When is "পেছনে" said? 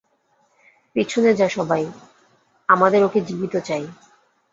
0.95-1.29